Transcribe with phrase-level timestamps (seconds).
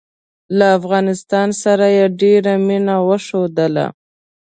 [0.57, 3.87] له افغانستان سره یې ډېره مینه وښودله.